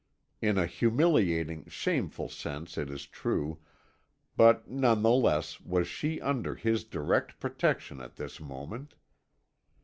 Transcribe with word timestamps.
In 0.41 0.57
a 0.57 0.65
humiliating, 0.65 1.67
shameful 1.69 2.27
sense 2.27 2.75
it 2.75 2.89
is 2.89 3.05
true, 3.05 3.59
but 4.35 4.67
none 4.67 5.03
the 5.03 5.11
less 5.11 5.61
was 5.61 5.87
she 5.87 6.19
under 6.19 6.55
his 6.55 6.83
direct 6.83 7.39
protection 7.39 8.01
at 8.01 8.15
this 8.15 8.39
moment. 8.39 8.95